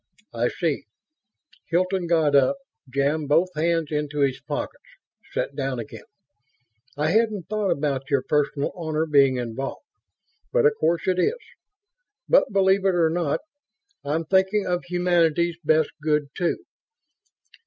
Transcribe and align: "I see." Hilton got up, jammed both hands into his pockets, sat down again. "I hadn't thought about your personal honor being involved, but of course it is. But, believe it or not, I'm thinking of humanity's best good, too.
"I 0.33 0.47
see." 0.47 0.85
Hilton 1.69 2.07
got 2.07 2.35
up, 2.35 2.55
jammed 2.91 3.29
both 3.29 3.49
hands 3.55 3.91
into 3.91 4.21
his 4.21 4.41
pockets, 4.41 4.81
sat 5.31 5.55
down 5.55 5.77
again. 5.77 6.05
"I 6.97 7.11
hadn't 7.11 7.43
thought 7.49 7.69
about 7.69 8.09
your 8.09 8.23
personal 8.23 8.71
honor 8.75 9.05
being 9.05 9.37
involved, 9.37 9.85
but 10.51 10.65
of 10.65 10.73
course 10.79 11.07
it 11.07 11.19
is. 11.19 11.37
But, 12.27 12.51
believe 12.51 12.83
it 12.83 12.95
or 12.95 13.11
not, 13.11 13.41
I'm 14.03 14.25
thinking 14.25 14.65
of 14.65 14.83
humanity's 14.85 15.57
best 15.63 15.91
good, 16.01 16.29
too. 16.35 16.65